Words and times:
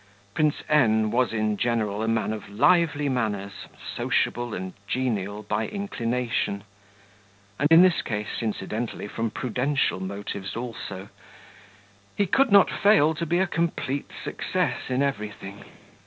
Prince 0.33 0.63
N 0.67 1.11
was 1.11 1.31
in 1.31 1.57
general 1.57 2.01
a 2.01 2.07
man 2.07 2.33
of 2.33 2.49
lively 2.49 3.07
manners, 3.07 3.51
sociable 3.95 4.55
and 4.55 4.73
genial 4.87 5.43
by 5.43 5.67
inclination, 5.67 6.63
and 7.59 7.67
in 7.71 7.83
this 7.83 8.01
case 8.01 8.41
incidentally 8.41 9.07
from 9.07 9.29
prudential 9.29 9.99
motives 9.99 10.55
also; 10.55 11.09
he 12.17 12.25
could 12.25 12.51
not 12.51 12.71
fail 12.71 13.13
to 13.13 13.27
be 13.27 13.37
a 13.37 13.45
complete 13.45 14.09
success 14.25 14.89
in 14.89 15.03
everything. 15.03 15.65